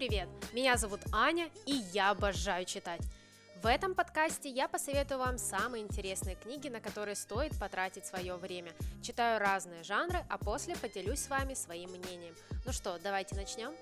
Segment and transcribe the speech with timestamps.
[0.00, 0.30] привет!
[0.54, 3.02] Меня зовут Аня, и я обожаю читать.
[3.62, 8.72] В этом подкасте я посоветую вам самые интересные книги, на которые стоит потратить свое время.
[9.02, 12.34] Читаю разные жанры, а после поделюсь с вами своим мнением.
[12.64, 13.72] Ну что, давайте начнем?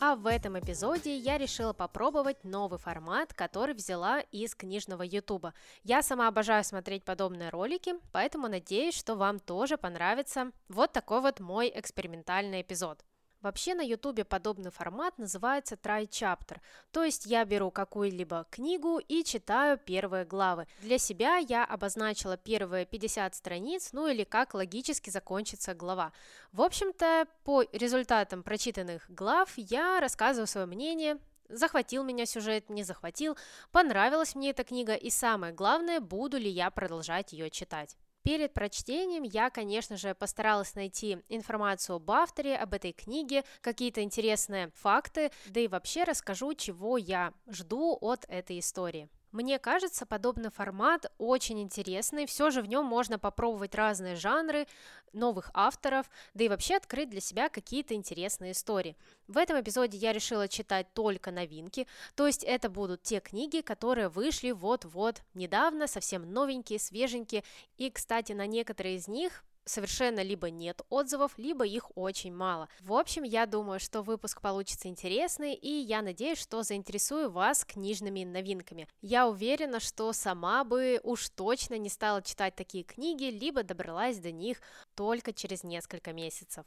[0.00, 5.54] А в этом эпизоде я решила попробовать новый формат, который взяла из книжного ютуба.
[5.82, 11.40] Я сама обожаю смотреть подобные ролики, поэтому надеюсь, что вам тоже понравится вот такой вот
[11.40, 13.04] мой экспериментальный эпизод.
[13.40, 16.58] Вообще на ютубе подобный формат называется try chapter,
[16.90, 20.66] то есть я беру какую-либо книгу и читаю первые главы.
[20.80, 26.12] Для себя я обозначила первые 50 страниц, ну или как логически закончится глава.
[26.50, 33.36] В общем-то, по результатам прочитанных глав я рассказываю свое мнение, захватил меня сюжет, не захватил,
[33.70, 37.96] понравилась мне эта книга и самое главное, буду ли я продолжать ее читать.
[38.28, 44.70] Перед прочтением я, конечно же, постаралась найти информацию об авторе, об этой книге, какие-то интересные
[44.74, 49.08] факты, да и вообще расскажу, чего я жду от этой истории.
[49.30, 54.66] Мне кажется, подобный формат очень интересный, все же в нем можно попробовать разные жанры,
[55.12, 58.96] новых авторов, да и вообще открыть для себя какие-то интересные истории.
[59.26, 64.08] В этом эпизоде я решила читать только новинки, то есть это будут те книги, которые
[64.08, 67.44] вышли вот-вот недавно, совсем новенькие, свеженькие,
[67.76, 72.68] и, кстати, на некоторые из них совершенно либо нет отзывов, либо их очень мало.
[72.80, 78.24] В общем, я думаю, что выпуск получится интересный, и я надеюсь, что заинтересую вас книжными
[78.24, 78.88] новинками.
[79.00, 84.32] Я уверена, что сама бы уж точно не стала читать такие книги, либо добралась до
[84.32, 84.60] них
[84.94, 86.64] только через несколько месяцев.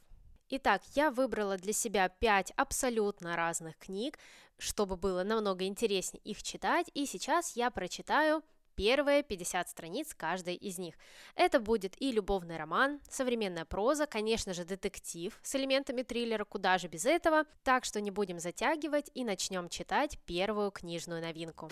[0.54, 4.18] Итак, я выбрала для себя 5 абсолютно разных книг,
[4.58, 8.42] чтобы было намного интереснее их читать, и сейчас я прочитаю
[8.74, 10.94] первые 50 страниц каждой из них.
[11.34, 16.88] Это будет и любовный роман, современная проза, конечно же, детектив с элементами триллера, куда же
[16.88, 21.70] без этого, так что не будем затягивать и начнем читать первую книжную новинку.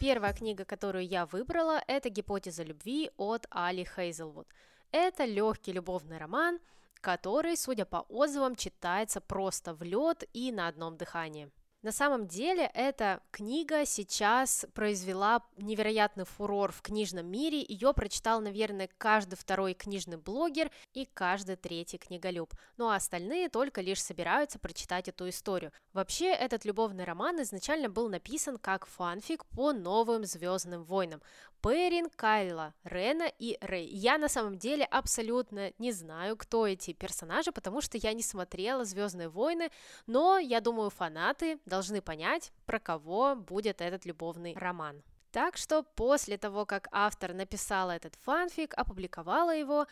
[0.00, 4.46] Первая книга, которую я выбрала, это «Гипотеза любви» от Али Хейзелвуд.
[4.92, 6.60] Это легкий любовный роман,
[7.00, 11.50] который, судя по отзывам, читается просто в лед и на одном дыхании.
[11.82, 17.64] На самом деле эта книга сейчас произвела невероятный фурор в книжном мире.
[17.68, 22.52] Ее прочитал, наверное, каждый второй книжный блогер и каждый третий книголюб.
[22.78, 25.70] Ну а остальные только лишь собираются прочитать эту историю.
[25.92, 31.22] Вообще, этот любовный роман изначально был написан как фанфик по новым Звездным войнам.
[31.62, 33.86] Перин, Кайла, Рена и Рэй.
[33.86, 38.84] Я на самом деле абсолютно не знаю, кто эти персонажи, потому что я не смотрела
[38.84, 39.70] Звездные войны,
[40.06, 45.02] но я думаю, фанаты должны понять, про кого будет этот любовный роман.
[45.30, 49.86] Так что после того, как автор написала этот фанфик, опубликовала его,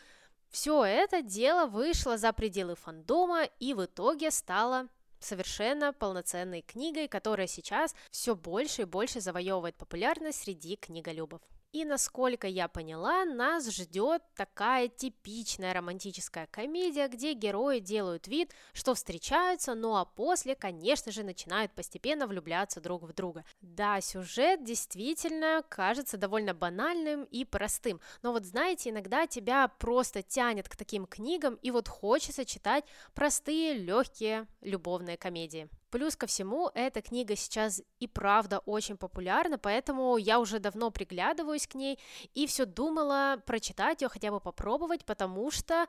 [0.49, 4.87] все это дело вышло за пределы фандома и в итоге стало
[5.19, 11.41] совершенно полноценной книгой, которая сейчас все больше и больше завоевывает популярность среди книголюбов.
[11.77, 18.95] И насколько я поняла, нас ждет такая типичная романтическая комедия, где герои делают вид, что
[18.95, 23.45] встречаются, ну а после, конечно же, начинают постепенно влюбляться друг в друга.
[23.61, 30.67] Да, сюжет действительно кажется довольно банальным и простым, но вот знаете, иногда тебя просто тянет
[30.67, 35.69] к таким книгам, и вот хочется читать простые, легкие любовные комедии.
[35.89, 41.65] Плюс ко всему, эта книга сейчас и правда очень популярна, поэтому я уже давно приглядываюсь
[41.65, 41.97] к ней
[42.33, 45.87] и все думала прочитать ее, хотя бы попробовать, потому что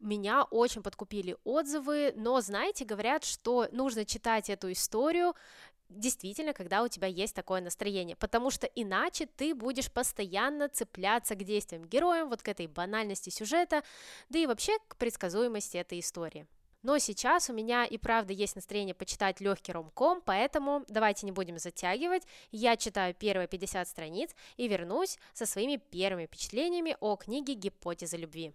[0.00, 5.34] меня очень подкупили отзывы, но, знаете, говорят, что нужно читать эту историю
[5.88, 11.44] действительно, когда у тебя есть такое настроение, потому что иначе ты будешь постоянно цепляться к
[11.44, 13.84] действиям героям, вот к этой банальности сюжета,
[14.28, 16.46] да и вообще к предсказуемости этой истории.
[16.82, 21.58] Но сейчас у меня и правда есть настроение почитать легкий ромком, поэтому давайте не будем
[21.58, 22.22] затягивать.
[22.52, 28.52] Я читаю первые 50 страниц и вернусь со своими первыми впечатлениями о книге «Гипотеза любви».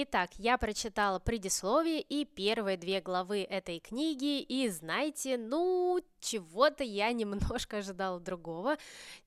[0.00, 7.10] Итак, я прочитала предисловие и первые две главы этой книги, и знаете, ну, чего-то я
[7.12, 8.76] немножко ожидала другого.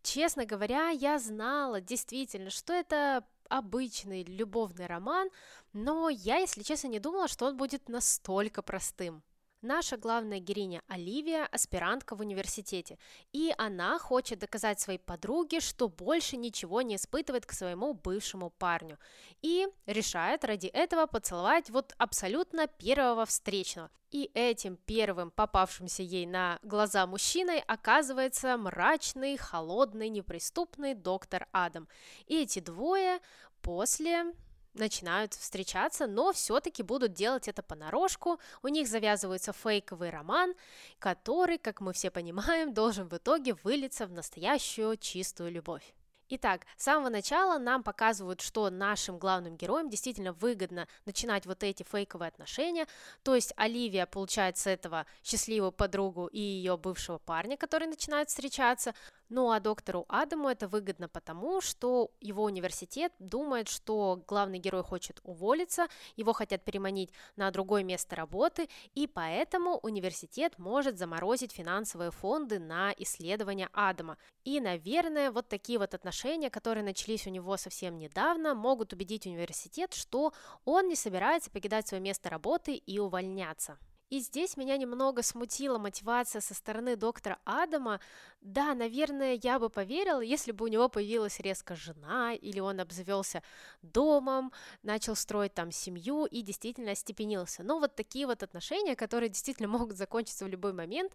[0.01, 5.29] Честно говоря, я знала действительно, что это обычный любовный роман,
[5.73, 9.21] но я, если честно, не думала, что он будет настолько простым.
[9.63, 12.97] Наша главная героиня Оливия– аспирантка в университете,
[13.31, 18.97] и она хочет доказать своей подруге, что больше ничего не испытывает к своему бывшему парню,
[19.43, 23.91] и решает ради этого поцеловать вот абсолютно первого встречного.
[24.09, 31.87] И этим первым попавшимся ей на глаза мужчиной оказывается мрачный, холодный, неприступный доктор Адам.
[32.25, 33.19] И эти двое
[33.61, 34.33] после
[34.73, 38.39] начинают встречаться, но все-таки будут делать это понарошку.
[38.63, 40.53] У них завязывается фейковый роман,
[40.99, 45.93] который, как мы все понимаем, должен в итоге вылиться в настоящую чистую любовь.
[46.33, 51.83] Итак, с самого начала нам показывают, что нашим главным героям действительно выгодно начинать вот эти
[51.83, 52.87] фейковые отношения,
[53.21, 58.93] то есть Оливия получает с этого счастливую подругу и ее бывшего парня, которые начинают встречаться,
[59.27, 65.19] ну а доктору Адаму это выгодно потому, что его университет думает, что главный герой хочет
[65.23, 72.59] уволиться, его хотят переманить на другое место работы, и поэтому университет может заморозить финансовые фонды
[72.59, 74.17] на исследования Адама.
[74.43, 79.93] И, наверное, вот такие вот отношения, которые начались у него совсем недавно, могут убедить университет,
[79.93, 80.33] что
[80.65, 83.77] он не собирается покидать свое место работы и увольняться.
[84.11, 88.01] И здесь меня немного смутила мотивация со стороны доктора Адама.
[88.41, 93.43] Да, наверное, я бы поверила, если бы у него появилась резко жена, или он обзавелся
[93.83, 94.51] домом,
[94.81, 97.61] начал строить там семью и действительно остепенился.
[97.61, 101.13] Но вот такие вот отношения, которые действительно могут закончиться в любой момент,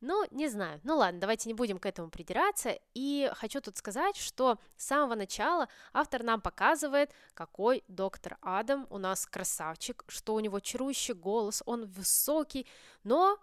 [0.00, 0.80] ну, не знаю.
[0.84, 2.78] Ну ладно, давайте не будем к этому придираться.
[2.94, 8.98] И хочу тут сказать, что с самого начала автор нам показывает, какой доктор Адам у
[8.98, 12.68] нас красавчик, что у него чарующий голос, он высокий,
[13.02, 13.38] но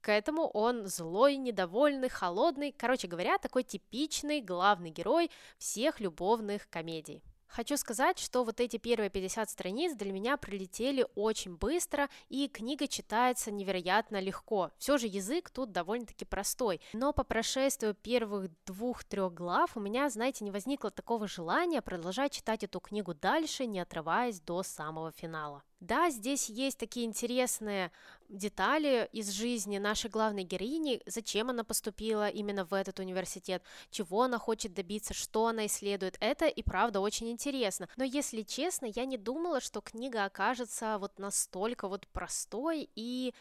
[0.00, 7.22] к этому он злой, недовольный, холодный, короче говоря, такой типичный главный герой всех любовных комедий.
[7.48, 12.86] Хочу сказать, что вот эти первые 50 страниц для меня прилетели очень быстро, и книга
[12.86, 14.70] читается невероятно легко.
[14.78, 16.80] Все же язык тут довольно-таки простой.
[16.92, 22.64] Но по прошествию первых двух-трех глав у меня, знаете, не возникло такого желания продолжать читать
[22.64, 25.62] эту книгу дальше, не отрываясь до самого финала.
[25.80, 27.92] Да, здесь есть такие интересные
[28.28, 34.38] детали из жизни нашей главной героини, зачем она поступила именно в этот университет, чего она
[34.38, 36.16] хочет добиться, что она исследует.
[36.18, 37.88] Это и правда очень интересно.
[37.96, 43.32] Но если честно, я не думала, что книга окажется вот настолько вот простой и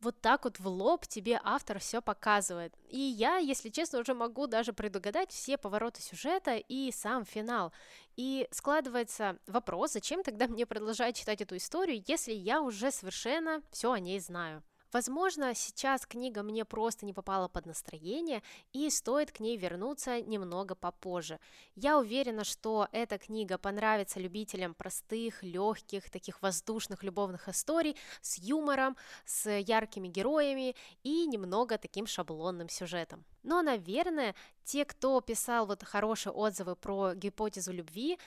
[0.00, 2.74] вот так вот в лоб тебе автор все показывает.
[2.88, 7.72] И я, если честно, уже могу даже предугадать все повороты сюжета и сам финал.
[8.16, 13.92] И складывается вопрос, зачем тогда мне продолжать читать эту историю, если я уже совершенно все
[13.92, 14.62] о ней знаю.
[14.96, 20.74] Возможно, сейчас книга мне просто не попала под настроение, и стоит к ней вернуться немного
[20.74, 21.38] попозже.
[21.74, 28.96] Я уверена, что эта книга понравится любителям простых, легких, таких воздушных любовных историй с юмором,
[29.26, 33.22] с яркими героями и немного таким шаблонным сюжетом.
[33.42, 34.34] Но, наверное,
[34.64, 38.18] те, кто писал вот хорошие отзывы про гипотезу любви,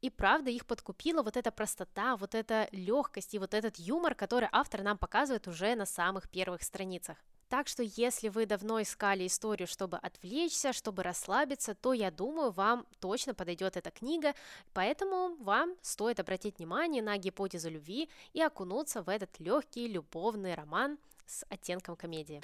[0.00, 4.48] и правда их подкупила вот эта простота, вот эта легкость и вот этот юмор, который
[4.52, 7.16] автор нам показывает уже на самых первых страницах.
[7.48, 12.86] Так что если вы давно искали историю, чтобы отвлечься, чтобы расслабиться, то я думаю, вам
[12.98, 14.34] точно подойдет эта книга,
[14.72, 20.98] поэтому вам стоит обратить внимание на гипотезу любви и окунуться в этот легкий любовный роман
[21.24, 22.42] с оттенком комедии.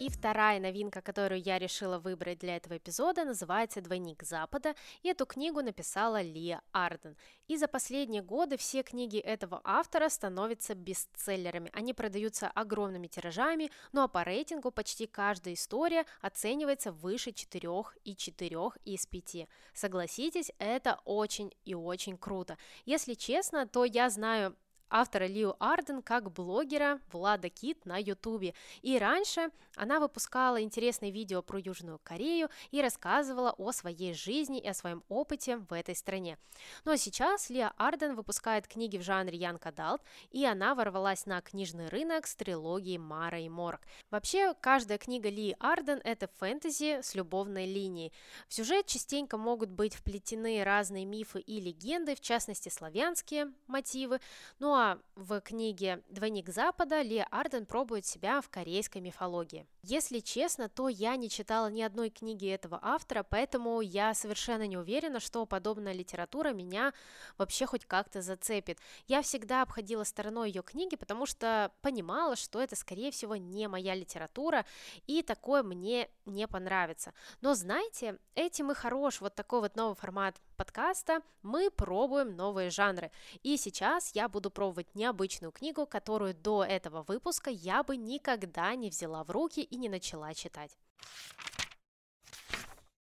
[0.00, 5.26] И вторая новинка, которую я решила выбрать для этого эпизода, называется «Двойник Запада», и эту
[5.26, 7.18] книгу написала Лия Арден.
[7.48, 11.70] И за последние годы все книги этого автора становятся бестселлерами.
[11.74, 17.68] Они продаются огромными тиражами, ну а по рейтингу почти каждая история оценивается выше 4
[18.02, 19.48] и 4 из 5.
[19.74, 22.56] Согласитесь, это очень и очень круто.
[22.86, 24.56] Если честно, то я знаю
[24.90, 28.54] автора Лиу Арден как блогера Влада Кит на ютубе.
[28.82, 34.68] И раньше она выпускала интересные видео про Южную Корею и рассказывала о своей жизни и
[34.68, 36.38] о своем опыте в этой стране.
[36.84, 41.88] А сейчас Лиа Арден выпускает книги в жанре young adult, и она ворвалась на книжный
[41.88, 43.80] рынок с трилогией Мара и Морок.
[44.10, 48.12] Вообще, каждая книга Лии Арден– это фэнтези с любовной линией.
[48.48, 54.20] В сюжет частенько могут быть вплетены разные мифы и легенды, в частности, славянские мотивы,
[54.58, 54.79] ну а
[55.14, 59.66] в книге «Двойник Запада» Лия Арден пробует себя в корейской мифологии.
[59.82, 64.76] Если честно, то я не читала ни одной книги этого автора, поэтому я совершенно не
[64.76, 66.92] уверена, что подобная литература меня
[67.36, 68.78] вообще хоть как-то зацепит.
[69.06, 73.94] Я всегда обходила стороной ее книги, потому что понимала, что это, скорее всего, не моя
[73.94, 74.64] литература,
[75.06, 77.12] и такое мне не понравится.
[77.40, 81.22] Но знаете, этим и хорош вот такой вот новый формат подкаста.
[81.42, 83.10] Мы пробуем новые жанры.
[83.42, 88.90] И сейчас я буду пробовать необычную книгу, которую до этого выпуска я бы никогда не
[88.90, 90.76] взяла в руки и не начала читать.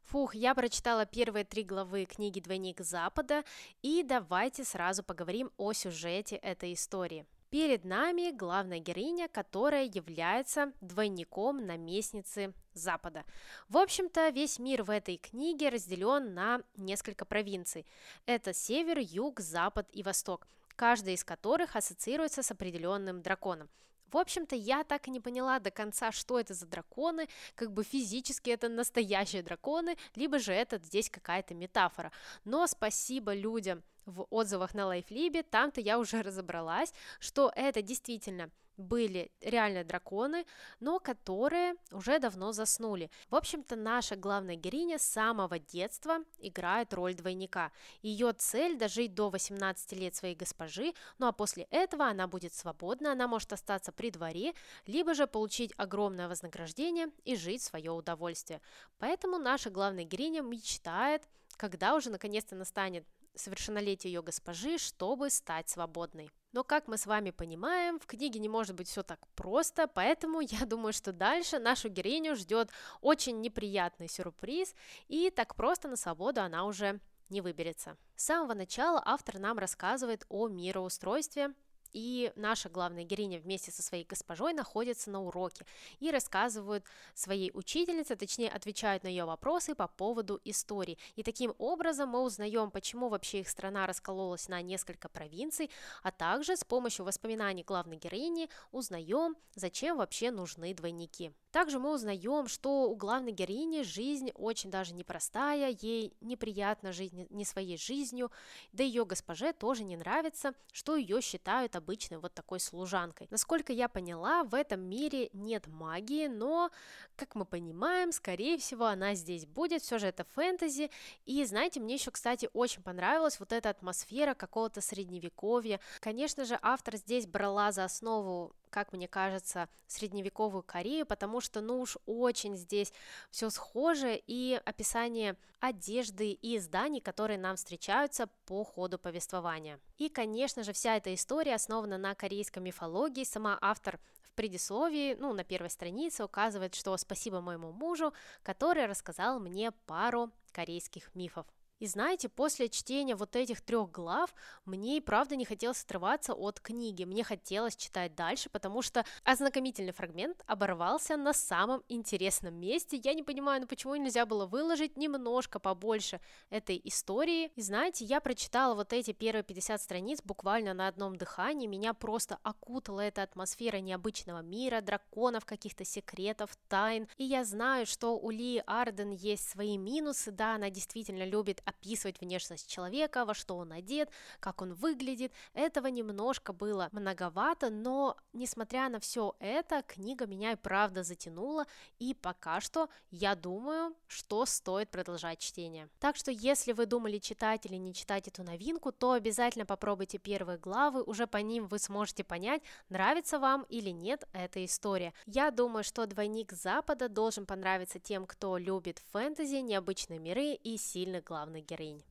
[0.03, 3.43] Фух, я прочитала первые три главы книги «Двойник Запада»,
[3.81, 7.25] и давайте сразу поговорим о сюжете этой истории.
[7.50, 13.24] Перед нами главная героиня, которая является двойником наместницы Запада.
[13.69, 17.85] В общем-то, весь мир в этой книге разделен на несколько провинций.
[18.25, 23.70] Это север, юг, запад и восток, каждая из которых ассоциируется с определенным драконом.
[24.12, 27.84] В общем-то, я так и не поняла до конца, что это за драконы, как бы
[27.84, 32.12] физически это настоящие драконы, либо же это здесь какая-то метафора.
[32.44, 39.32] Но спасибо людям в отзывах на Лайфлибе, там-то я уже разобралась, что это действительно были
[39.41, 40.46] реально драконы,
[40.79, 43.10] но которые уже давно заснули.
[43.29, 47.72] В общем-то, наша главная героиня с самого детства играет роль двойника.
[48.01, 53.12] Ее цель– дожить до 18 лет своей госпожи, ну а после этого она будет свободна,
[53.12, 54.53] она может остаться при дворе,
[54.86, 58.62] либо же получить огромное вознаграждение и жить в свое удовольствие.
[59.00, 61.24] Поэтому наша главная героиня мечтает,
[61.58, 63.05] когда уже наконец-то настанет
[63.36, 66.29] совершеннолетие ее госпожи, чтобы стать свободной.
[66.55, 70.39] Но, как мы с вами понимаем, в книге не может быть все так просто, поэтому
[70.39, 72.69] я думаю, что дальше нашу героиню ждет
[73.01, 74.74] очень неприятный сюрприз,
[75.09, 77.97] и так просто на свободу она уже не выберется.
[78.15, 81.53] С самого начала автор нам рассказывает о мироустройстве,
[81.95, 85.65] и наша главная героиня вместе со своей госпожой находятся на уроке
[86.01, 86.83] и рассказывают
[87.13, 90.97] своей учительнице, точнее отвечают на ее вопросы по поводу истории.
[91.15, 95.71] И таким образом мы узнаем, почему вообще их страна раскололась на несколько провинций,
[96.03, 101.31] а также с помощью воспоминаний главной героини узнаем, зачем вообще нужны двойники.
[101.55, 107.45] Также мы узнаем, что у главной героини жизнь очень даже непростая, ей неприятно жить не
[107.45, 108.29] своей жизнью,
[108.74, 113.27] да ее госпоже тоже не нравится, что ее считают обычной вот такой служанкой.
[113.29, 116.71] Насколько я поняла, в этом мире нет магии, но,
[117.15, 120.91] как мы понимаем, скорее всего, она здесь будет, все же это фэнтези,
[121.25, 125.79] и знаете, мне еще, кстати, очень понравилась вот эта атмосфера какого-то средневековья.
[126.01, 131.79] Конечно же, автор здесь брала за основу как мне кажется, средневековую Корею, потому что, ну
[131.79, 132.91] уж очень здесь
[133.32, 139.79] все схоже, и описание одежды и зданий, которые нам встречаются по ходу повествования.
[139.98, 145.32] И, конечно же, вся эта история основана на корейской мифологии, сама автор в предисловии, ну,
[145.32, 148.13] на первой странице указывает, что спасибо моему мужу,
[148.44, 151.46] который рассказал мне пару корейских мифов.
[151.79, 156.62] И знаете, после чтения вот этих трех глав мне и правда не хотелось отрываться от
[156.62, 163.01] книги, мне хотелось читать дальше, потому что ознакомительный фрагмент оборвался на самом интересном месте.
[163.03, 167.51] Я не понимаю, ну почему нельзя было выложить немножко побольше этой истории.
[167.55, 172.38] И знаете, я прочитала вот эти первые 50 страниц буквально на одном дыхании, меня просто
[172.44, 177.10] окутала эта атмосфера необычного мира, драконов, каких-то секретов, тайн.
[177.17, 182.22] И я знаю, что у Ли Арден есть свои минусы, да, она действительно любит описывать
[182.22, 185.31] внешность человека, во что он одет, как он выглядит.
[185.53, 191.65] Этого немножко было многовато, но несмотря на все это, книга меня и правда затянула,
[192.00, 195.89] и пока что я думаю, что стоит продолжать чтение.
[196.00, 200.57] Так что если вы думали читать или не читать эту новинку, то обязательно попробуйте первые
[200.57, 205.13] главы, уже по ним вы сможете понять, нравится вам или нет эта история.
[205.25, 211.24] Я думаю, что «Двойник Запада» должен понравиться тем, кто любит фэнтези, необычные миры и сильных
[211.24, 212.03] главных главных героинь.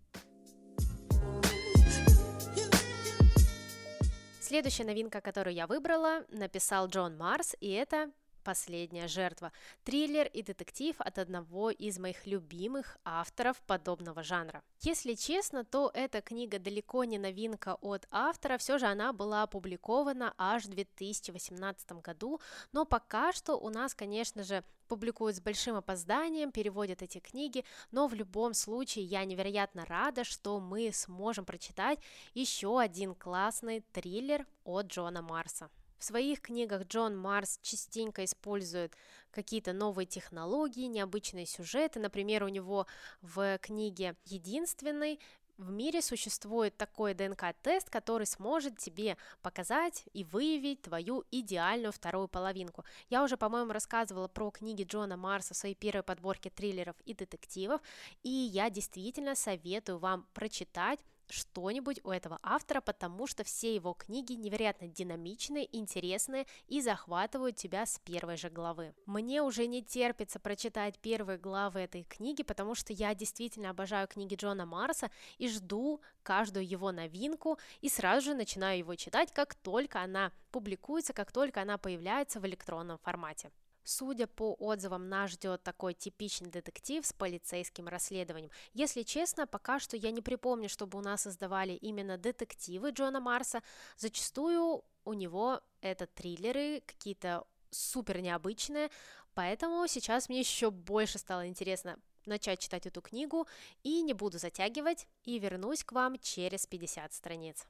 [4.41, 8.11] Следующая новинка, которую я выбрала, написал Джон Марс, и это
[8.45, 9.53] «Последняя жертва»–
[9.85, 14.63] триллер и детектив от одного из моих любимых авторов подобного жанра.
[14.83, 20.35] Если честно, то эта книга далеко не новинка от автора, все же она была опубликована
[20.37, 22.41] аж в 2018 году,
[22.73, 28.07] но пока что у нас, конечно же, публикуют с большим опозданием, переводят эти книги, но
[28.07, 31.99] в любом случае я невероятно рада, что мы сможем прочитать
[32.35, 35.71] еще один классный триллер от Джона Марса.
[36.05, 38.95] В своих книгах Джон Марс частенько использует
[39.31, 41.99] какие-то новые технологии, необычные сюжеты.
[41.99, 42.87] Например, у него
[43.23, 45.19] в книге «Единственный»
[45.57, 52.85] В мире существует такой ДНК-тест, который сможет тебе показать и выявить твою идеальную вторую половинку.
[53.09, 57.81] Я уже, по-моему, рассказывала про книги Джона Марса в своей первой подборке триллеров и детективов,
[58.25, 64.33] и я действительно советую вам прочитать что-нибудь у этого автора, потому что все его книги
[64.33, 68.95] невероятно динамичные, интересные и захватывают тебя с первой же главы.
[69.07, 74.35] Мне уже не терпится прочитать первые главы этой книги, потому что я действительно обожаю книги
[74.35, 80.01] Джона Марса и жду каждую его новинку и сразу же начинаю его читать, как только
[80.01, 83.51] она публикуется, как только она появляется в электронном формате.
[83.85, 88.51] Судя по отзывам, нас ждет такой типичный детектив с полицейским расследованием.
[88.73, 93.63] Если честно, пока что я не припомню, чтобы у нас создавали именно детективы Джона Марса.
[93.97, 98.91] Зачастую у него это триллеры, какие-то супер необычные,
[99.35, 103.47] поэтому сейчас мне еще больше стало интересно начать читать эту книгу
[103.83, 107.67] и не буду затягивать и вернусь к вам через 50 страниц.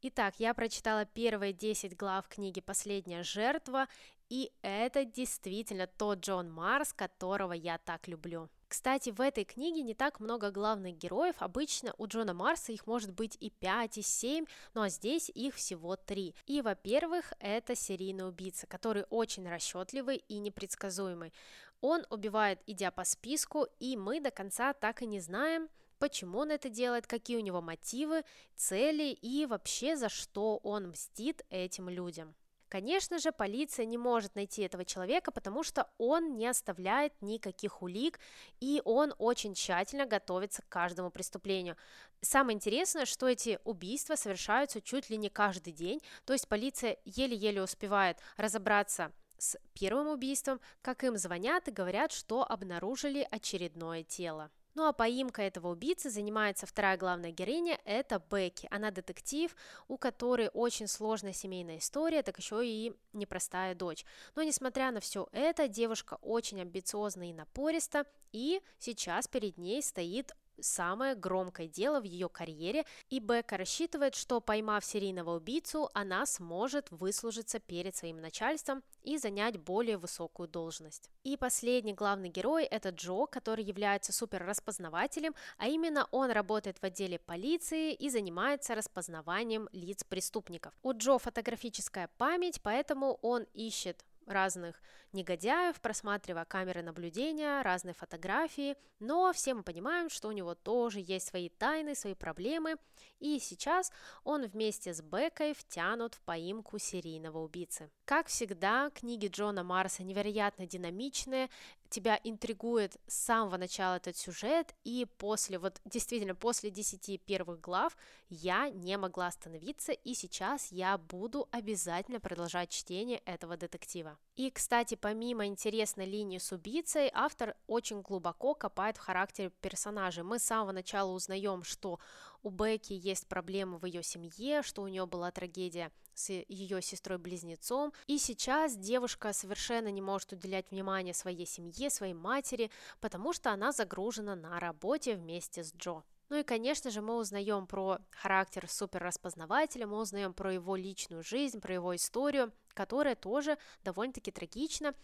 [0.00, 3.88] Итак, я прочитала первые 10 глав книги «Последняя жертва»,
[4.28, 8.48] и это действительно тот Джон Марс, которого я так люблю.
[8.68, 13.10] Кстати, в этой книге не так много главных героев, обычно у Джона Марса их может
[13.10, 16.32] быть и 5, и 7, но здесь их всего 3.
[16.46, 21.32] И, во-первых, это серийный убийца, который очень расчетливый и непредсказуемый.
[21.80, 26.50] Он убивает, идя по списку, и мы до конца так и не знаем, почему он
[26.50, 28.24] это делает, какие у него мотивы,
[28.56, 32.34] цели и вообще за что он мстит этим людям.
[32.68, 38.20] Конечно же, полиция не может найти этого человека, потому что он не оставляет никаких улик,
[38.60, 41.76] и он очень тщательно готовится к каждому преступлению.
[42.20, 47.62] Самое интересное, что эти убийства совершаются чуть ли не каждый день, то есть полиция еле-еле
[47.62, 54.50] успевает разобраться с первым убийством, как им звонят и говорят, что обнаружили очередное тело.
[54.78, 58.68] Ну а поимкой этого убийцы занимается вторая главная героиня, это Бекки.
[58.70, 59.56] Она детектив,
[59.88, 64.04] у которой очень сложная семейная история, так еще и непростая дочь.
[64.36, 70.30] Но несмотря на все это, девушка очень амбициозна и напориста, и сейчас перед ней стоит
[70.60, 76.90] самое громкое дело в ее карьере, и Бека рассчитывает, что поймав серийного убийцу, она сможет
[76.90, 81.10] выслужиться перед своим начальством и занять более высокую должность.
[81.24, 86.84] И последний главный герой– это Джо, который является супер распознавателем, а именно он работает в
[86.84, 90.72] отделе полиции и занимается распознаванием лиц преступников.
[90.82, 94.80] У Джо фотографическая память, поэтому он ищет разных
[95.12, 101.28] негодяев, просматривая камеры наблюдения, разные фотографии, но все мы понимаем, что у него тоже есть
[101.28, 102.76] свои тайны, свои проблемы,
[103.18, 103.90] и сейчас
[104.24, 107.90] он вместе с Бекой втянут в поимку серийного убийцы.
[108.04, 111.48] Как всегда, книги Джона Марса невероятно динамичные,
[111.90, 117.96] тебя интригует с самого начала этот сюжет, и после, вот действительно, после 10 первых глав
[118.28, 124.18] я не могла остановиться, и сейчас я буду обязательно продолжать чтение этого детектива.
[124.36, 130.24] И, кстати, помимо интересной линии с убийцей, автор очень глубоко копает в характере персонажей.
[130.24, 131.98] Мы с самого начала узнаем, что
[132.42, 137.92] у Бекки есть проблемы в ее семье, что у нее была трагедия с ее сестрой-близнецом.
[138.06, 143.70] И сейчас девушка совершенно не может уделять внимание своей семье, своей матери, потому что она
[143.70, 146.02] загружена на работе вместе с Джо.
[146.28, 151.60] Ну и, конечно же, мы узнаем про характер суперраспознавателя, мы узнаем про его личную жизнь,
[151.60, 154.94] про его историю, которая тоже довольно-таки трагична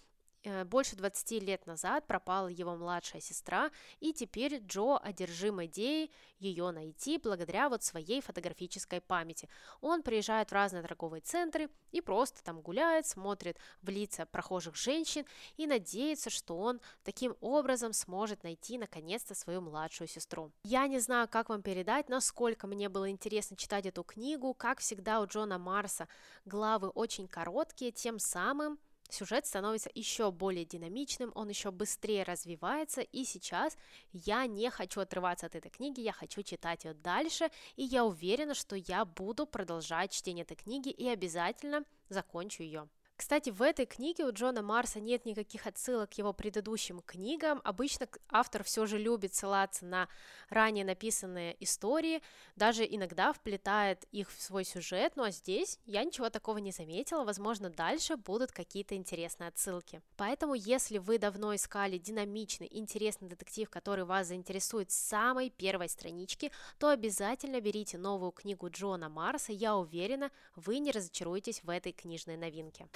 [0.66, 7.18] больше 20 лет назад пропала его младшая сестра, и теперь Джо одержим идеей ее найти
[7.18, 9.48] благодаря вот своей фотографической памяти.
[9.80, 15.24] Он приезжает в разные торговые центры и просто там гуляет, смотрит в лица прохожих женщин
[15.56, 20.52] и надеется, что он таким образом сможет найти наконец-то свою младшую сестру.
[20.64, 24.52] Я не знаю, как вам передать, насколько мне было интересно читать эту книгу.
[24.54, 26.08] Как всегда у Джона Марса
[26.44, 28.78] главы очень короткие, тем самым
[29.08, 33.76] сюжет становится еще более динамичным, он еще быстрее развивается, и сейчас
[34.12, 38.54] я не хочу отрываться от этой книги, я хочу читать ее дальше, и я уверена,
[38.54, 42.88] что я буду продолжать чтение этой книги и обязательно закончу ее.
[43.24, 47.62] Кстати, в этой книге у Джона Марса нет никаких отсылок к его предыдущим книгам.
[47.64, 50.08] Обычно автор все же любит ссылаться на
[50.50, 52.20] ранее написанные истории,
[52.54, 57.24] даже иногда вплетает их в свой сюжет, ну а здесь я ничего такого не заметила,
[57.24, 60.02] возможно, дальше будут какие-то интересные отсылки.
[60.18, 66.52] Поэтому, если вы давно искали динамичный, интересный детектив, который вас заинтересует с самой первой странички,
[66.78, 72.36] то обязательно берите новую книгу Джона Марса, я уверена, вы не разочаруетесь в этой книжной
[72.36, 72.86] новинке.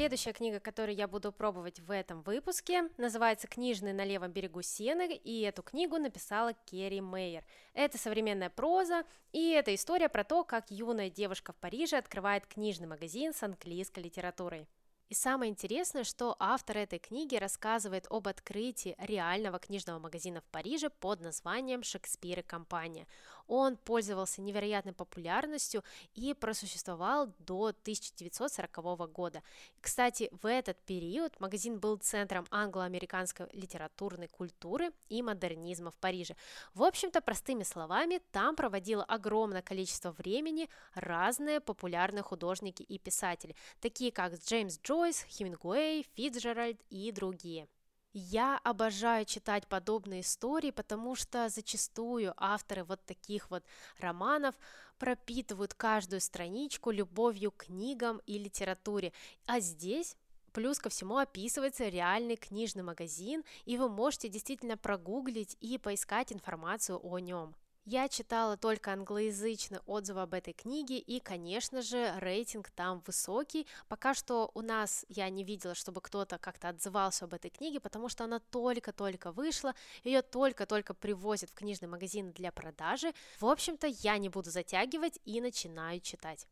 [0.00, 5.14] Следующая книга, которую я буду пробовать в этом выпуске, называется «Книжный на левом берегу Сены»,
[5.14, 7.44] и эту книгу написала Керри Мейер.
[7.74, 12.86] Это современная проза, и это история про то, как юная девушка в Париже открывает книжный
[12.86, 14.66] магазин с английской литературой.
[15.10, 20.88] И самое интересное, что автор этой книги рассказывает об открытии реального книжного магазина в Париже
[20.88, 23.08] под названием «Шекспир и компания».
[23.50, 25.82] Он пользовался невероятной популярностью
[26.14, 29.42] и просуществовал до 1940 года.
[29.80, 36.36] Кстати, в этот период магазин был центром англо-американской литературной культуры и модернизма в Париже.
[36.74, 44.12] В общем-то, простыми словами, там проводило огромное количество времени разные популярные художники и писатели, такие
[44.12, 47.66] как Джеймс Джойс, Хемингуэй, Фитджеральд и другие.
[48.12, 53.64] Я обожаю читать подобные истории, потому что зачастую авторы вот таких вот
[53.98, 54.56] романов
[54.98, 59.12] пропитывают каждую страничку любовью к книгам и литературе.
[59.46, 60.16] А здесь
[60.52, 66.98] Плюс ко всему описывается реальный книжный магазин, и вы можете действительно прогуглить и поискать информацию
[67.00, 67.54] о нем.
[67.92, 73.66] Я читала только англоязычные отзывы об этой книге, и, конечно же, рейтинг там высокий.
[73.88, 78.08] Пока что у нас я не видела, чтобы кто-то как-то отзывался об этой книге, потому
[78.08, 79.74] что она только-только вышла,
[80.04, 83.12] ее только-только привозят в книжный магазин для продажи.
[83.40, 86.46] В общем-то, я не буду затягивать и начинаю читать.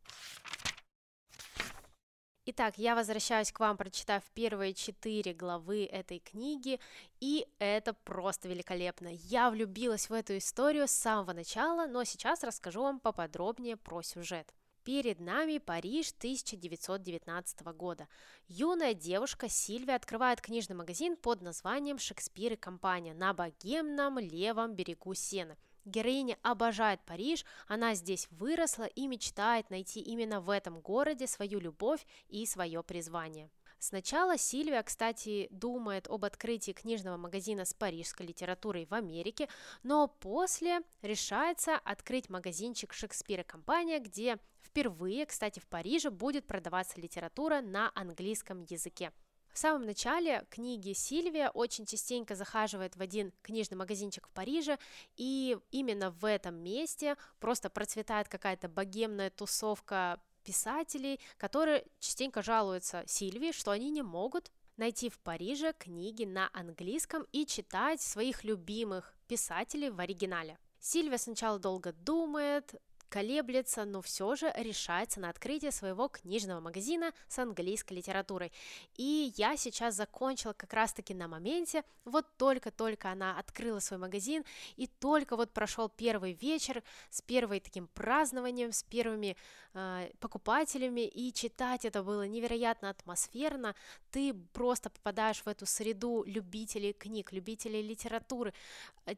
[2.50, 6.80] Итак, я возвращаюсь к вам, прочитав первые четыре главы этой книги,
[7.20, 9.08] и это просто великолепно.
[9.12, 14.54] Я влюбилась в эту историю с самого начала, но сейчас расскажу вам поподробнее про сюжет.
[14.82, 18.08] Перед нами Париж 1919 года.
[18.46, 25.12] Юная девушка Сильвия открывает книжный магазин под названием «Шекспир и компания» на богемном левом берегу
[25.12, 31.58] Сены– Героиня обожает Париж, она здесь выросла и мечтает найти именно в этом городе свою
[31.58, 33.50] любовь и свое призвание.
[33.80, 39.48] Сначала Сильвия, кстати, думает об открытии книжного магазина с парижской литературой в Америке,
[39.84, 47.60] но после решается открыть магазинчик Шекспира компания, где впервые, кстати, в Париже будет продаваться литература
[47.60, 49.12] на английском языке.
[49.58, 54.78] В самом начале книги Сильвия очень частенько захаживает в один книжный магазинчик в Париже,
[55.16, 63.50] и именно в этом месте просто процветает какая-то богемная тусовка писателей, которые частенько жалуются Сильвии,
[63.50, 69.90] что они не могут найти в Париже книги на английском и читать своих любимых писателей
[69.90, 70.56] в оригинале.
[70.78, 72.76] Сильвия сначала долго думает,
[73.08, 78.52] колеблется, но все же решается на открытие своего книжного магазина с английской литературой.
[78.96, 84.44] И я сейчас закончила как раз-таки на моменте, вот только-только она открыла свой магазин,
[84.76, 89.36] и только вот прошел первый вечер с первым таким празднованием, с первыми
[89.74, 93.74] э, покупателями, и читать это было невероятно атмосферно.
[94.10, 98.52] Ты просто попадаешь в эту среду любителей книг, любителей литературы.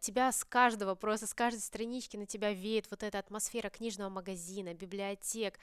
[0.00, 4.74] Тебя с каждого, просто с каждой странички на тебя веет вот эта атмосфера книжного магазина,
[4.74, 5.58] библиотек.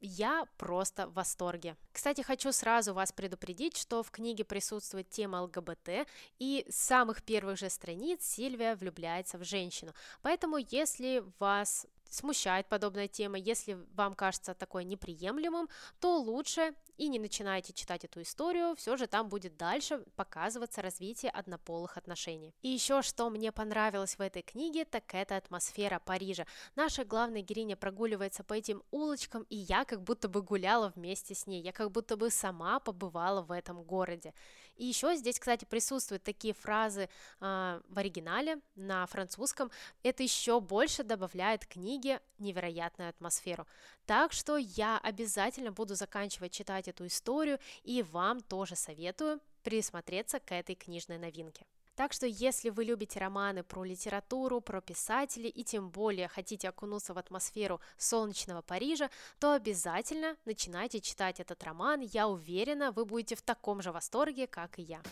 [0.00, 1.76] Я просто в восторге.
[1.92, 6.06] Кстати, хочу сразу вас предупредить, что в книге присутствует тема ЛГБТ,
[6.38, 9.92] и с самых первых же страниц Сильвия влюбляется в женщину.
[10.22, 15.68] Поэтому, если вас смущает подобная тема, если вам кажется такое неприемлемым,
[16.00, 21.30] то лучше и не начинайте читать эту историю, все же там будет дальше показываться развитие
[21.30, 22.54] однополых отношений.
[22.60, 26.44] И еще что мне понравилось в этой книге, так это атмосфера Парижа.
[26.76, 31.46] Наша главная героиня прогуливается по этим улочкам, и я как будто бы гуляла вместе с
[31.46, 34.34] ней, я как будто бы сама побывала в этом городе.
[34.76, 37.02] И еще здесь, кстати, присутствуют такие фразы
[37.40, 39.70] э, в оригинале на французском.
[40.02, 43.66] Это еще больше добавляет книге невероятную атмосферу.
[44.10, 50.50] Так что я обязательно буду заканчивать читать эту историю, и вам тоже советую присмотреться к
[50.50, 51.64] этой книжной новинке.
[51.94, 57.14] Так что если вы любите романы про литературу, про писателей и тем более хотите окунуться
[57.14, 62.00] в атмосферу солнечного Парижа, то обязательно начинайте читать этот роман.
[62.00, 65.02] Я уверена, вы будете в таком же восторге, как и я.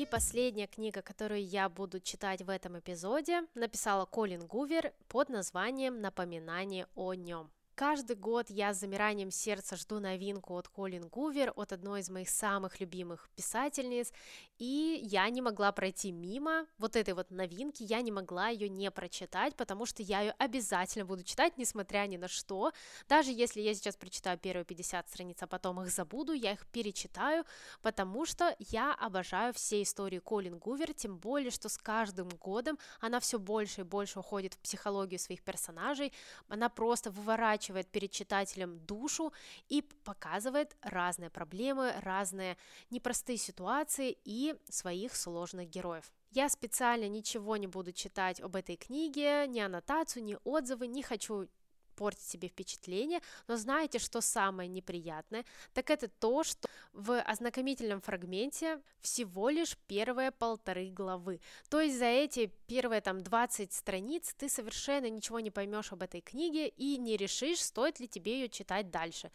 [0.00, 6.00] И последняя книга, которую я буду читать в этом эпизоде, написала Колин Гувер под названием
[6.00, 7.50] «Напоминание о нем».
[7.74, 12.28] Каждый год я с замиранием сердца жду новинку от Колин Гувер, от одной из моих
[12.28, 14.12] самых любимых писательниц,
[14.58, 18.90] и я не могла пройти мимо вот этой вот новинки, я не могла ее не
[18.90, 22.72] прочитать, потому что я ее обязательно буду читать, несмотря ни на что,
[23.08, 27.44] даже если я сейчас прочитаю первые 50 страниц, а потом их забуду, я их перечитаю,
[27.80, 33.20] потому что я обожаю все истории Колин Гувер, тем более, что с каждым годом она
[33.20, 36.12] все больше и больше уходит в психологию своих персонажей,
[36.48, 39.32] она просто выворачивает выворачивает перед читателем душу
[39.68, 42.56] и показывает разные проблемы, разные
[42.90, 46.12] непростые ситуации и своих сложных героев.
[46.32, 51.48] Я специально ничего не буду читать об этой книге, ни аннотацию, ни отзывы, не хочу
[52.00, 55.44] портить себе впечатление, но знаете, что самое неприятное?
[55.74, 61.40] Так это то, что в ознакомительном фрагменте всего лишь первые полторы главы.
[61.68, 66.22] То есть за эти первые там 20 страниц ты совершенно ничего не поймешь об этой
[66.22, 69.30] книге и не решишь, стоит ли тебе ее читать дальше.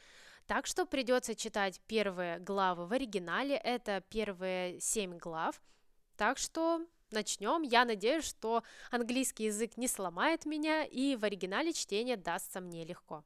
[0.47, 5.61] Так что придется читать первые главы в оригинале, это первые 7 глав.
[6.17, 6.81] Так что
[7.15, 7.63] начнем.
[7.63, 13.23] Я надеюсь, что английский язык не сломает меня, и в оригинале чтение дастся мне легко.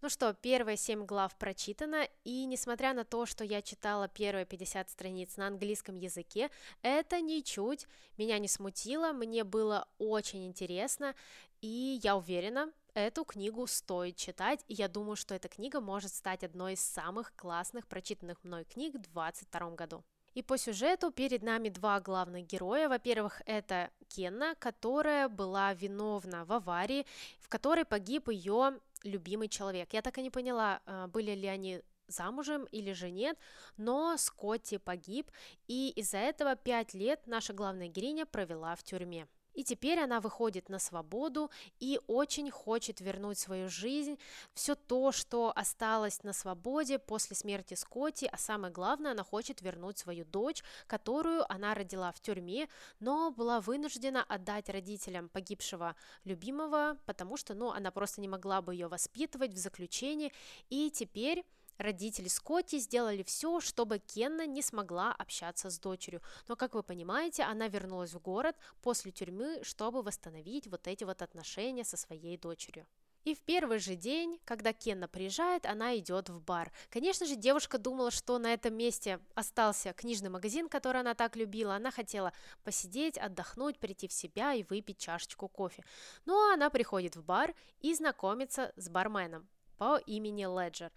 [0.00, 4.88] Ну что, первые семь глав прочитано, и несмотря на то, что я читала первые 50
[4.88, 6.50] страниц на английском языке,
[6.82, 11.16] это ничуть меня не смутило, мне было очень интересно,
[11.60, 16.44] и я уверена, эту книгу стоит читать, и я думаю, что эта книга может стать
[16.44, 20.04] одной из самых классных прочитанных мной книг в 2022 году.
[20.38, 22.88] И по сюжету перед нами два главных героя.
[22.88, 27.06] Во-первых, это Кенна, которая была виновна в аварии,
[27.40, 29.92] в которой погиб ее любимый человек.
[29.92, 33.36] Я так и не поняла, а, были ли они замужем или же нет,
[33.76, 35.28] но Скотти погиб,
[35.66, 39.26] и из-за этого пять лет наша главная героиня провела в тюрьме.
[39.58, 44.16] И теперь она выходит на свободу и очень хочет вернуть свою жизнь,
[44.54, 49.98] все то, что осталось на свободе после смерти Скотти, а самое главное, она хочет вернуть
[49.98, 52.68] свою дочь, которую она родила в тюрьме,
[53.00, 58.74] но была вынуждена отдать родителям погибшего любимого, потому что, ну, она просто не могла бы
[58.74, 60.32] ее воспитывать в заключении,
[60.70, 61.44] и теперь
[61.78, 67.44] Родители Скотти сделали все, чтобы Кенна не смогла общаться с дочерью, но, как вы понимаете,
[67.44, 72.86] она вернулась в город после тюрьмы, чтобы восстановить вот эти вот отношения со своей дочерью.
[73.24, 76.72] И в первый же день, когда Кенна приезжает, она идет в бар.
[76.88, 81.74] Конечно же, девушка думала, что на этом месте остался книжный магазин, который она так любила.
[81.74, 82.32] Она хотела
[82.64, 85.84] посидеть, отдохнуть, прийти в себя и выпить чашечку кофе.
[86.24, 90.90] Но она приходит в бар и знакомится с барменом по имени Леджер.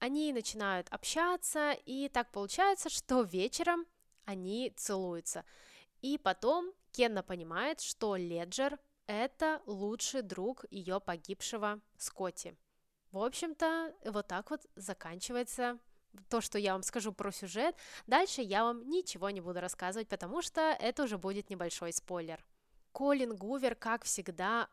[0.00, 3.86] Они начинают общаться, и так получается, что вечером
[4.24, 5.44] они целуются.
[6.00, 12.56] И потом Кенна понимает, что Леджер– это лучший друг ее погибшего Скотти.
[13.12, 15.78] В общем-то, вот так вот заканчивается
[16.30, 17.76] то, что я вам скажу про сюжет.
[18.06, 22.42] Дальше я вам ничего не буду рассказывать, потому что это уже будет небольшой спойлер.
[22.92, 24.68] Колин Гувер, как всегда,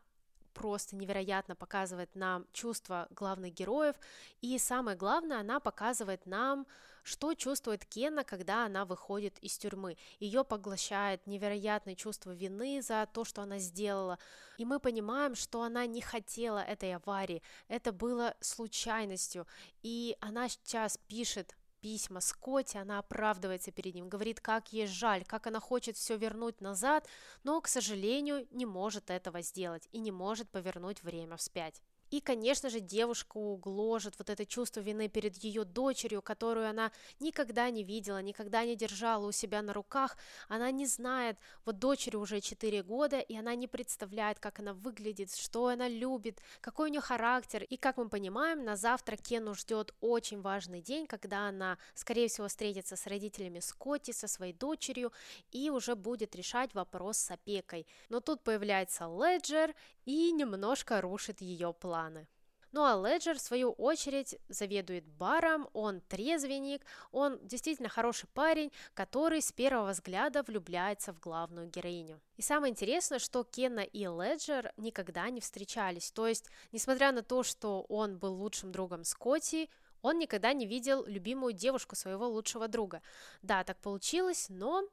[0.54, 3.96] просто невероятно показывает нам чувства главных героев,
[4.40, 6.66] и самое главное, она показывает нам,
[7.02, 9.96] что чувствует Кенна, когда она выходит из тюрьмы.
[10.20, 14.18] Ее поглощает невероятное чувство вины за то, что она сделала,
[14.58, 19.46] и мы понимаем, что она не хотела этой аварии, это было случайностью,
[19.82, 25.46] и она сейчас пишет письма Скотти, она оправдывается перед ним, говорит, как ей жаль, как
[25.46, 27.08] она хочет все вернуть назад,
[27.44, 31.82] но, к сожалению, не может этого сделать и не может повернуть время вспять.
[32.10, 36.90] И, конечно же, девушку гложет вот это чувство вины перед ее дочерью, которую она
[37.20, 40.16] никогда не видела, никогда не держала у себя на руках.
[40.48, 45.34] Она не знает, вот дочери уже 4 года, и она не представляет, как она выглядит,
[45.34, 47.62] что она любит, какой у нее характер.
[47.64, 52.48] И, как мы понимаем, на завтра Кену ждет очень важный день, когда она, скорее всего,
[52.48, 55.12] встретится с родителями Скотти, со своей дочерью,
[55.50, 57.86] и уже будет решать вопрос с опекой.
[58.08, 62.28] Но тут появляется Леджер и немножко рушит ее планы.
[62.70, 69.40] Ну а Леджер, в свою очередь, заведует баром, он трезвенник, он действительно хороший парень, который
[69.40, 72.20] с первого взгляда влюбляется в главную героиню.
[72.36, 77.42] И самое интересное, что Кенна и Леджер никогда не встречались, то есть, несмотря на то,
[77.42, 79.70] что он был лучшим другом Скотти,
[80.02, 83.02] он никогда не видел любимую девушку своего лучшего друга.
[83.42, 84.84] Да, так получилось, но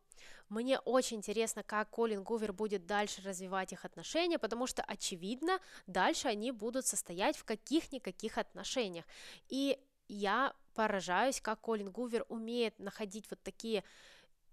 [0.50, 6.28] мне очень интересно, как Колин Гувер будет дальше развивать их отношения, потому что, очевидно, дальше
[6.28, 9.06] они будут состоять в каких-никаких отношениях.
[9.50, 13.84] И я поражаюсь, как Колин Гувер умеет находить вот такие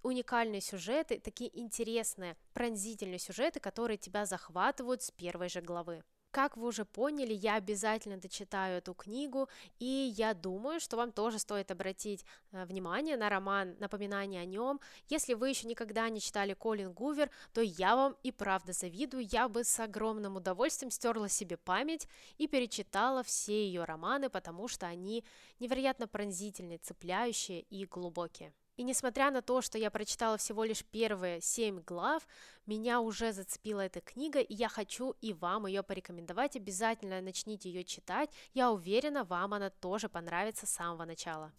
[0.02, 6.02] уникальные сюжеты, такие интересные, пронзительные сюжеты, которые тебя захватывают с первой же главы.
[6.32, 11.38] Как вы уже поняли, я обязательно дочитаю эту книгу, и я думаю, что вам тоже
[11.38, 14.80] стоит обратить э, внимание на роман «Напоминание о нем».
[15.10, 19.46] Если вы еще никогда не читали Колин Гувер, то я вам и правда завидую, я
[19.46, 25.26] бы с огромным удовольствием стерла себе память и перечитала все ее романы, потому что они
[25.60, 28.54] невероятно пронзительные, цепляющие и глубокие.
[28.76, 32.26] И несмотря на то, что я прочитала всего лишь первые семь глав,
[32.66, 36.56] меня уже зацепила эта книга, и я хочу и вам ее порекомендовать.
[36.56, 38.30] Обязательно начните ее читать.
[38.54, 41.52] Я уверена, вам она тоже понравится с самого начала.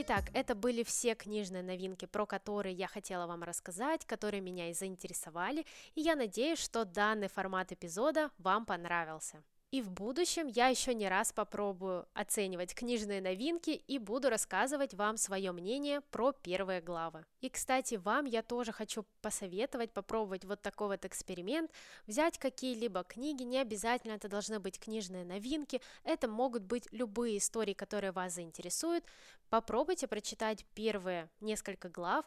[0.00, 4.72] Итак, это были все книжные новинки, про которые я хотела вам рассказать, которые меня и
[4.72, 9.42] заинтересовали, и я надеюсь, что данный формат эпизода вам понравился.
[9.70, 15.18] И в будущем я еще не раз попробую оценивать книжные новинки и буду рассказывать вам
[15.18, 17.26] свое мнение про первые главы.
[17.42, 21.70] И, кстати, вам я тоже хочу посоветовать попробовать вот такой вот эксперимент,
[22.06, 27.74] взять какие-либо книги, не обязательно это должны быть книжные новинки, это могут быть любые истории,
[27.74, 29.04] которые вас заинтересуют.
[29.50, 32.24] Попробуйте прочитать первые несколько глав,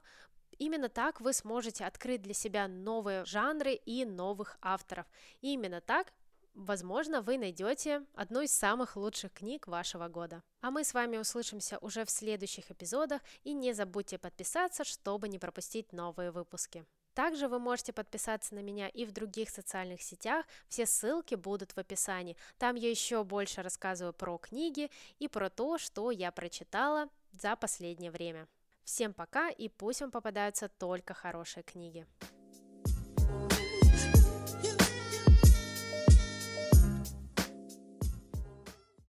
[0.60, 5.08] Именно так вы сможете открыть для себя новые жанры и новых авторов.
[5.40, 6.14] И именно так
[6.54, 10.44] Возможно, вы найдете одну из самых лучших книг вашего года.
[10.60, 15.40] А мы с вами услышимся уже в следующих эпизодах и не забудьте подписаться, чтобы не
[15.40, 16.86] пропустить новые выпуски.
[17.14, 21.78] Также вы можете подписаться на меня и в других социальных сетях, все ссылки будут в
[21.78, 22.38] описании.
[22.58, 28.12] Там я еще больше рассказываю про книги и про то, что я прочитала за последнее
[28.12, 28.48] время.
[28.84, 32.06] Всем пока и пусть вам попадаются только хорошие книги.